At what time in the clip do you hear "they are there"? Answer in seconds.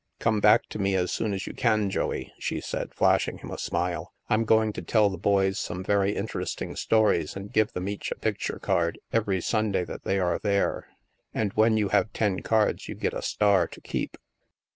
10.03-10.87